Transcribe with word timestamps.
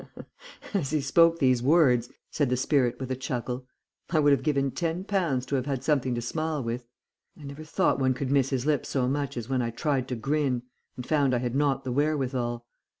"As 0.73 0.89
he 0.89 0.99
spoke 0.99 1.37
these 1.37 1.61
words," 1.61 2.09
said 2.31 2.49
the 2.49 2.57
spirit, 2.57 2.99
with 2.99 3.11
a 3.11 3.15
chuckle, 3.15 3.67
"I 4.09 4.17
would 4.19 4.31
have 4.31 4.41
given 4.41 4.71
ten 4.71 5.03
pounds 5.03 5.45
to 5.45 5.55
have 5.57 5.67
had 5.67 5.83
something 5.83 6.15
to 6.15 6.21
smile 6.23 6.63
with. 6.63 6.87
I 7.39 7.43
never 7.43 7.63
thought 7.63 7.99
one 7.99 8.15
could 8.15 8.31
miss 8.31 8.49
his 8.49 8.65
lips 8.65 8.89
so 8.89 9.07
much 9.07 9.37
as 9.37 9.47
when 9.47 9.61
I 9.61 9.69
tried 9.69 10.07
to 10.07 10.15
grin 10.15 10.63
and 10.95 11.05
found 11.05 11.35
I 11.35 11.37
had 11.37 11.53
not 11.53 11.83
the 11.83 11.91
wherewithal. 11.91 12.65